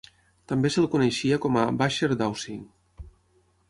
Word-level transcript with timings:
També 0.51 0.71
se'l 0.75 0.87
coneixia 0.95 1.39
com 1.45 1.61
a 1.65 1.69
"Basher 1.83 2.13
Dowsing". 2.25 2.69